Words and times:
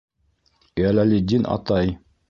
Йәләлетдин 0.83 1.47
атай 1.57 1.95